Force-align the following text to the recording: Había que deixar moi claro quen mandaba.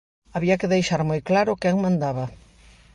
Había 0.35 0.59
que 0.59 0.71
deixar 0.73 1.01
moi 1.09 1.19
claro 1.29 1.59
quen 1.61 1.75
mandaba. 1.85 2.25